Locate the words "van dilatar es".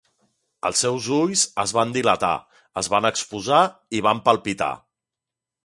1.79-2.91